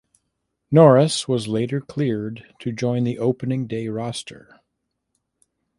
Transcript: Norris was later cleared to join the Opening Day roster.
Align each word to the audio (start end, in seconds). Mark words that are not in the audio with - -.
Norris 0.71 1.27
was 1.27 1.47
later 1.47 1.79
cleared 1.79 2.55
to 2.57 2.71
join 2.71 3.03
the 3.03 3.19
Opening 3.19 3.67
Day 3.67 3.87
roster. 3.87 4.59